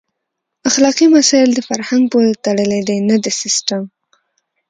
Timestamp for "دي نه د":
2.87-3.25